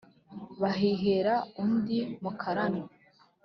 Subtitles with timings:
[0.61, 2.81] Bahihera undi mukarane.